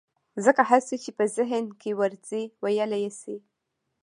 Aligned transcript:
ځکه 0.45 0.61
هر 0.69 0.81
څه 0.87 0.95
چې 1.03 1.11
په 1.17 1.23
ذهن 1.37 1.65
کې 1.81 1.91
ورځي 2.01 2.43
ويلى 2.63 2.99
يې 3.03 3.11
شي. 3.19 3.35